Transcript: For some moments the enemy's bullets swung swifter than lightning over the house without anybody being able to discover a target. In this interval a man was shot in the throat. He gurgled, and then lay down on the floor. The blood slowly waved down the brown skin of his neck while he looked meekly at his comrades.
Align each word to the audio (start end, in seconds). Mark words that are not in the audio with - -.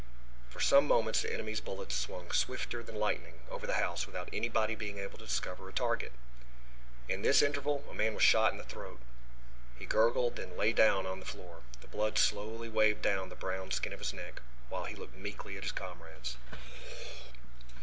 For 0.49 0.59
some 0.59 0.87
moments 0.87 1.21
the 1.21 1.31
enemy's 1.31 1.61
bullets 1.61 1.93
swung 1.93 2.31
swifter 2.31 2.81
than 2.81 2.95
lightning 2.95 3.41
over 3.51 3.67
the 3.67 3.75
house 3.75 4.07
without 4.07 4.29
anybody 4.33 4.73
being 4.73 4.97
able 4.97 5.19
to 5.19 5.25
discover 5.27 5.69
a 5.69 5.73
target. 5.73 6.11
In 7.07 7.21
this 7.21 7.43
interval 7.43 7.85
a 7.87 7.93
man 7.93 8.15
was 8.15 8.23
shot 8.23 8.51
in 8.51 8.57
the 8.57 8.63
throat. 8.63 8.99
He 9.77 9.85
gurgled, 9.85 10.39
and 10.39 10.53
then 10.53 10.57
lay 10.57 10.73
down 10.73 11.05
on 11.05 11.19
the 11.19 11.25
floor. 11.27 11.61
The 11.81 11.87
blood 11.87 12.17
slowly 12.17 12.67
waved 12.67 13.03
down 13.03 13.29
the 13.29 13.35
brown 13.35 13.69
skin 13.69 13.93
of 13.93 13.99
his 13.99 14.11
neck 14.11 14.41
while 14.69 14.85
he 14.85 14.95
looked 14.95 15.17
meekly 15.17 15.55
at 15.55 15.61
his 15.63 15.71
comrades. 15.71 16.35